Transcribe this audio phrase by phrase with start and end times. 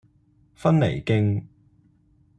[0.55, 1.43] 芬尼徑